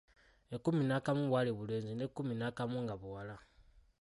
[0.55, 3.35] Ekkumi n'akamu bwali bulenzi n'ekkumi n'akamu nga buwala.